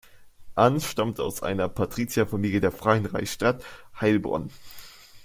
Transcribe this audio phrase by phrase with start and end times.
[0.55, 3.63] Anns stammte aus einer Patrizierfamilie der freien Reichsstadt
[3.99, 4.49] Heilbronn.